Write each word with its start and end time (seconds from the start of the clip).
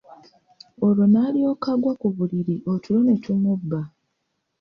Olwo 0.85 1.03
n'alyoka 1.11 1.69
agwa 1.75 1.93
ku 2.01 2.07
buliri 2.15 2.55
otulo 2.73 2.99
ne 3.03 3.15
tumubba. 3.23 3.79